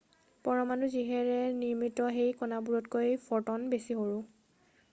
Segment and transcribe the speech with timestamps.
[0.45, 4.21] পৰমাণু যিহেৰে নিৰ্মিত সেই কণাবোৰতকৈ ফটন বেছি সৰু